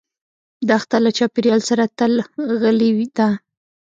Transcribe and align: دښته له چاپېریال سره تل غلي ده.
دښته 0.67 0.97
له 1.05 1.09
چاپېریال 1.17 1.61
سره 1.69 1.83
تل 1.97 2.13
غلي 2.61 2.91
ده. 3.17 3.29